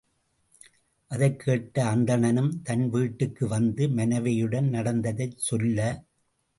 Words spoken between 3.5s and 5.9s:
வந்து மனைவியிடம் நடந்ததைச் சொல்ல.